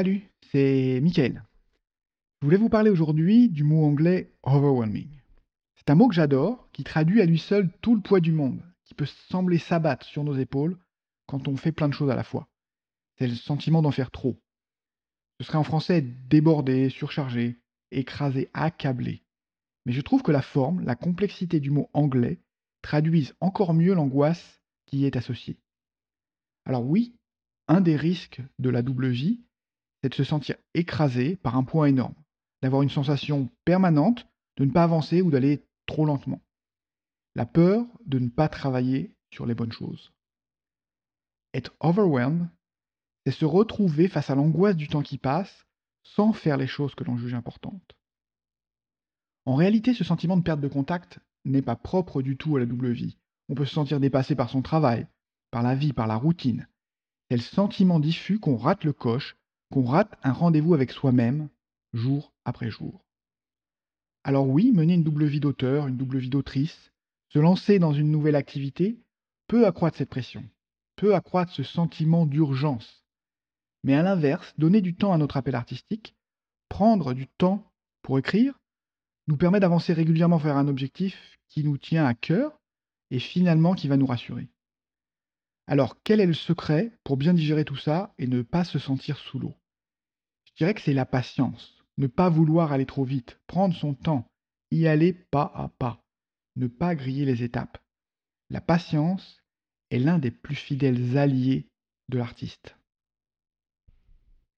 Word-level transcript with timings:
Salut, 0.00 0.22
c'est 0.50 0.98
Michael. 1.02 1.44
Je 2.40 2.46
voulais 2.46 2.56
vous 2.56 2.70
parler 2.70 2.88
aujourd'hui 2.88 3.50
du 3.50 3.64
mot 3.64 3.84
anglais 3.84 4.32
overwhelming. 4.42 5.10
C'est 5.76 5.90
un 5.90 5.94
mot 5.94 6.08
que 6.08 6.14
j'adore, 6.14 6.70
qui 6.72 6.84
traduit 6.84 7.20
à 7.20 7.26
lui 7.26 7.38
seul 7.38 7.70
tout 7.82 7.94
le 7.94 8.00
poids 8.00 8.20
du 8.20 8.32
monde, 8.32 8.62
qui 8.84 8.94
peut 8.94 9.04
sembler 9.04 9.58
s'abattre 9.58 10.06
sur 10.06 10.24
nos 10.24 10.34
épaules 10.38 10.78
quand 11.26 11.48
on 11.48 11.56
fait 11.58 11.70
plein 11.70 11.86
de 11.86 11.92
choses 11.92 12.08
à 12.08 12.16
la 12.16 12.24
fois. 12.24 12.48
C'est 13.18 13.26
le 13.26 13.34
sentiment 13.34 13.82
d'en 13.82 13.90
faire 13.90 14.10
trop. 14.10 14.40
Ce 15.38 15.44
serait 15.44 15.58
en 15.58 15.64
français 15.64 16.00
débordé, 16.00 16.88
surchargé, 16.88 17.60
écrasé, 17.90 18.48
accablé. 18.54 19.22
Mais 19.84 19.92
je 19.92 20.00
trouve 20.00 20.22
que 20.22 20.32
la 20.32 20.40
forme, 20.40 20.80
la 20.80 20.96
complexité 20.96 21.60
du 21.60 21.70
mot 21.70 21.90
anglais 21.92 22.40
traduisent 22.80 23.34
encore 23.40 23.74
mieux 23.74 23.92
l'angoisse 23.92 24.62
qui 24.86 25.00
y 25.00 25.04
est 25.04 25.16
associée. 25.16 25.58
Alors 26.64 26.86
oui, 26.86 27.14
un 27.68 27.82
des 27.82 27.96
risques 27.96 28.40
de 28.58 28.70
la 28.70 28.80
double 28.80 29.10
vie, 29.10 29.42
c'est 30.02 30.10
de 30.10 30.14
se 30.14 30.24
sentir 30.24 30.56
écrasé 30.74 31.36
par 31.36 31.56
un 31.56 31.64
poids 31.64 31.88
énorme, 31.88 32.14
d'avoir 32.62 32.82
une 32.82 32.90
sensation 32.90 33.48
permanente 33.64 34.26
de 34.56 34.64
ne 34.64 34.70
pas 34.70 34.84
avancer 34.84 35.22
ou 35.22 35.30
d'aller 35.30 35.64
trop 35.86 36.04
lentement. 36.04 36.40
La 37.34 37.46
peur 37.46 37.86
de 38.06 38.18
ne 38.18 38.28
pas 38.28 38.48
travailler 38.48 39.14
sur 39.30 39.46
les 39.46 39.54
bonnes 39.54 39.72
choses. 39.72 40.12
Être 41.54 41.74
overwhelmed, 41.80 42.48
c'est 43.24 43.32
se 43.32 43.44
retrouver 43.44 44.08
face 44.08 44.30
à 44.30 44.34
l'angoisse 44.34 44.76
du 44.76 44.88
temps 44.88 45.02
qui 45.02 45.18
passe 45.18 45.66
sans 46.02 46.32
faire 46.32 46.56
les 46.56 46.66
choses 46.66 46.94
que 46.94 47.04
l'on 47.04 47.16
juge 47.16 47.34
importantes. 47.34 47.96
En 49.46 49.54
réalité, 49.54 49.94
ce 49.94 50.04
sentiment 50.04 50.36
de 50.36 50.42
perte 50.42 50.60
de 50.60 50.68
contact 50.68 51.18
n'est 51.44 51.62
pas 51.62 51.76
propre 51.76 52.22
du 52.22 52.36
tout 52.36 52.56
à 52.56 52.60
la 52.60 52.66
double 52.66 52.90
vie. 52.90 53.18
On 53.48 53.54
peut 53.54 53.64
se 53.64 53.74
sentir 53.74 54.00
dépassé 54.00 54.34
par 54.34 54.50
son 54.50 54.62
travail, 54.62 55.06
par 55.50 55.62
la 55.62 55.74
vie, 55.74 55.92
par 55.92 56.06
la 56.06 56.16
routine. 56.16 56.68
C'est 57.28 57.36
le 57.36 57.42
sentiment 57.42 58.00
diffus 58.00 58.38
qu'on 58.38 58.56
rate 58.56 58.84
le 58.84 58.92
coche 58.92 59.36
qu'on 59.70 59.84
rate 59.84 60.18
un 60.22 60.32
rendez-vous 60.32 60.74
avec 60.74 60.90
soi-même, 60.90 61.48
jour 61.92 62.32
après 62.44 62.70
jour. 62.70 63.04
Alors 64.24 64.48
oui, 64.48 64.72
mener 64.72 64.94
une 64.94 65.04
double 65.04 65.26
vie 65.26 65.40
d'auteur, 65.40 65.86
une 65.86 65.96
double 65.96 66.18
vie 66.18 66.28
d'autrice, 66.28 66.92
se 67.28 67.38
lancer 67.38 67.78
dans 67.78 67.92
une 67.92 68.10
nouvelle 68.10 68.36
activité, 68.36 68.98
peut 69.46 69.66
accroître 69.66 69.96
cette 69.96 70.10
pression, 70.10 70.44
peut 70.96 71.14
accroître 71.14 71.52
ce 71.52 71.62
sentiment 71.62 72.26
d'urgence. 72.26 73.04
Mais 73.82 73.94
à 73.94 74.02
l'inverse, 74.02 74.52
donner 74.58 74.80
du 74.80 74.94
temps 74.94 75.12
à 75.12 75.18
notre 75.18 75.36
appel 75.36 75.54
artistique, 75.54 76.14
prendre 76.68 77.14
du 77.14 77.26
temps 77.26 77.72
pour 78.02 78.18
écrire, 78.18 78.58
nous 79.26 79.36
permet 79.36 79.60
d'avancer 79.60 79.92
régulièrement 79.92 80.36
vers 80.36 80.56
un 80.56 80.68
objectif 80.68 81.38
qui 81.48 81.64
nous 81.64 81.78
tient 81.78 82.04
à 82.04 82.14
cœur 82.14 82.58
et 83.10 83.18
finalement 83.18 83.74
qui 83.74 83.88
va 83.88 83.96
nous 83.96 84.06
rassurer. 84.06 84.48
Alors, 85.66 85.96
quel 86.02 86.20
est 86.20 86.26
le 86.26 86.34
secret 86.34 86.92
pour 87.04 87.16
bien 87.16 87.32
digérer 87.32 87.64
tout 87.64 87.76
ça 87.76 88.12
et 88.18 88.26
ne 88.26 88.42
pas 88.42 88.64
se 88.64 88.78
sentir 88.78 89.16
sous 89.18 89.38
l'eau? 89.38 89.54
Je 90.54 90.64
dirais 90.64 90.74
que 90.74 90.80
c'est 90.80 90.92
la 90.92 91.06
patience. 91.06 91.76
Ne 91.98 92.06
pas 92.06 92.28
vouloir 92.28 92.72
aller 92.72 92.86
trop 92.86 93.04
vite, 93.04 93.38
prendre 93.46 93.74
son 93.74 93.94
temps, 93.94 94.26
y 94.70 94.86
aller 94.86 95.12
pas 95.12 95.52
à 95.54 95.68
pas, 95.68 96.02
ne 96.56 96.66
pas 96.66 96.94
griller 96.94 97.24
les 97.24 97.42
étapes. 97.42 97.78
La 98.48 98.60
patience 98.60 99.40
est 99.90 99.98
l'un 99.98 100.18
des 100.18 100.30
plus 100.30 100.54
fidèles 100.54 101.16
alliés 101.18 101.68
de 102.08 102.18
l'artiste. 102.18 102.76